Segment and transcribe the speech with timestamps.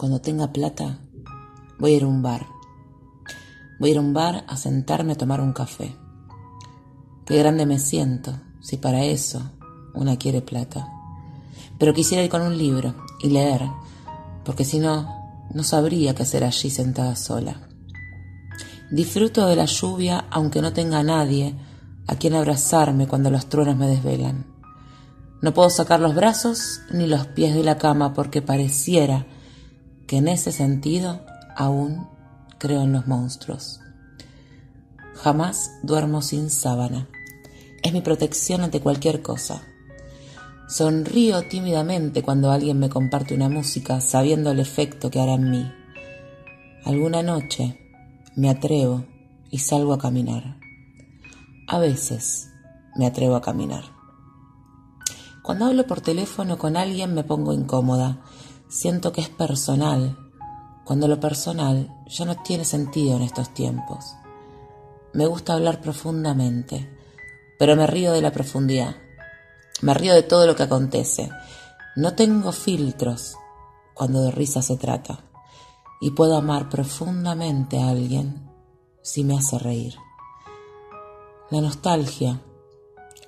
[0.00, 0.98] cuando tenga plata,
[1.78, 2.46] voy a ir a un bar.
[3.78, 5.94] Voy a ir a un bar a sentarme a tomar un café.
[7.26, 8.32] Qué grande me siento,
[8.62, 9.42] si para eso
[9.92, 10.88] una quiere plata.
[11.78, 13.68] Pero quisiera ir con un libro y leer,
[14.42, 17.68] porque si no, no sabría qué hacer allí sentada sola.
[18.90, 21.56] Disfruto de la lluvia aunque no tenga a nadie
[22.06, 24.46] a quien abrazarme cuando los truenos me desvelan.
[25.42, 29.26] No puedo sacar los brazos ni los pies de la cama porque pareciera
[30.10, 31.24] que en ese sentido
[31.54, 32.08] aún
[32.58, 33.78] creo en los monstruos.
[35.14, 37.08] Jamás duermo sin sábana.
[37.84, 39.62] Es mi protección ante cualquier cosa.
[40.68, 45.72] Sonrío tímidamente cuando alguien me comparte una música sabiendo el efecto que hará en mí.
[46.84, 47.78] Alguna noche
[48.34, 49.04] me atrevo
[49.48, 50.58] y salgo a caminar.
[51.68, 52.50] A veces
[52.96, 53.84] me atrevo a caminar.
[55.44, 58.18] Cuando hablo por teléfono con alguien me pongo incómoda.
[58.70, 60.16] Siento que es personal,
[60.84, 64.14] cuando lo personal ya no tiene sentido en estos tiempos.
[65.12, 66.88] Me gusta hablar profundamente,
[67.58, 68.94] pero me río de la profundidad.
[69.82, 71.30] Me río de todo lo que acontece.
[71.96, 73.34] No tengo filtros
[73.92, 75.24] cuando de risa se trata.
[76.00, 78.48] Y puedo amar profundamente a alguien
[79.02, 79.96] si me hace reír.
[81.50, 82.40] La nostalgia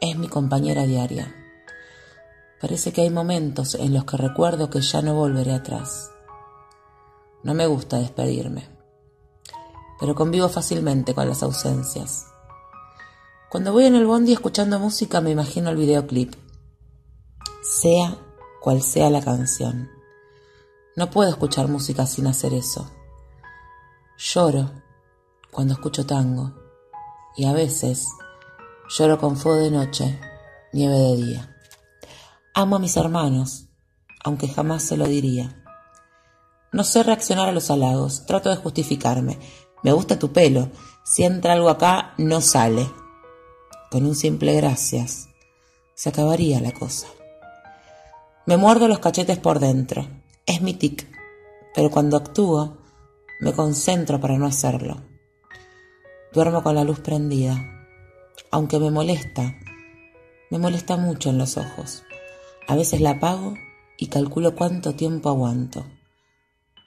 [0.00, 1.41] es mi compañera diaria.
[2.62, 6.12] Parece que hay momentos en los que recuerdo que ya no volveré atrás.
[7.42, 8.68] No me gusta despedirme,
[9.98, 12.28] pero convivo fácilmente con las ausencias.
[13.50, 16.34] Cuando voy en el bondi escuchando música me imagino el videoclip,
[17.64, 18.16] sea
[18.60, 19.90] cual sea la canción.
[20.94, 22.88] No puedo escuchar música sin hacer eso.
[24.16, 24.70] Lloro
[25.50, 26.52] cuando escucho tango
[27.36, 28.06] y a veces
[28.88, 30.20] lloro con fuego de noche,
[30.72, 31.51] nieve de día.
[32.54, 33.68] Amo a mis hermanos,
[34.22, 35.64] aunque jamás se lo diría.
[36.70, 39.38] No sé reaccionar a los halagos, trato de justificarme.
[39.82, 40.68] Me gusta tu pelo,
[41.02, 42.86] si entra algo acá, no sale.
[43.90, 45.30] Con un simple gracias,
[45.94, 47.06] se acabaría la cosa.
[48.44, 50.06] Me muerdo los cachetes por dentro,
[50.44, 51.08] es mi tic,
[51.74, 52.76] pero cuando actúo,
[53.40, 55.00] me concentro para no hacerlo.
[56.34, 57.56] Duermo con la luz prendida,
[58.50, 59.54] aunque me molesta,
[60.50, 62.02] me molesta mucho en los ojos.
[62.66, 63.54] A veces la apago
[63.98, 65.84] y calculo cuánto tiempo aguanto.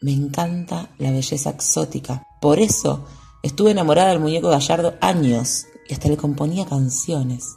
[0.00, 2.26] Me encanta la belleza exótica.
[2.40, 3.04] Por eso
[3.42, 7.56] estuve enamorada del muñeco Gallardo años y hasta le componía canciones.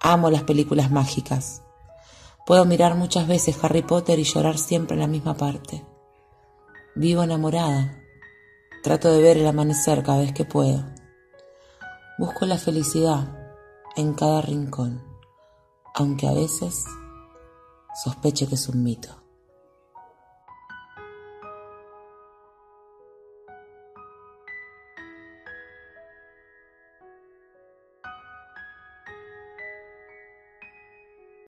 [0.00, 1.62] Amo las películas mágicas.
[2.46, 5.84] Puedo mirar muchas veces Harry Potter y llorar siempre en la misma parte.
[6.94, 8.02] Vivo enamorada.
[8.82, 10.84] Trato de ver el amanecer cada vez que puedo.
[12.18, 13.52] Busco la felicidad
[13.96, 15.07] en cada rincón
[15.94, 16.84] aunque a veces
[18.02, 19.27] sospeche que es un mito.